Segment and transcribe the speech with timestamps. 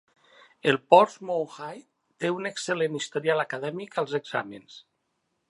[0.69, 1.83] El Portsmouth High
[2.25, 4.81] té un excel·lent historial acadèmic als exàmens.